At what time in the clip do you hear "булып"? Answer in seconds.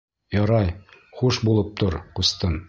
1.51-1.71